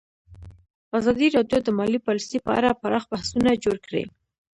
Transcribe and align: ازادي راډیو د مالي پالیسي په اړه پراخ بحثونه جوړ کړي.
ازادي 0.99 1.27
راډیو 1.35 1.59
د 1.63 1.69
مالي 1.77 1.99
پالیسي 2.07 2.37
په 2.45 2.51
اړه 2.57 2.77
پراخ 2.81 3.03
بحثونه 3.11 3.51
جوړ 3.63 3.77
کړي. 3.85 4.03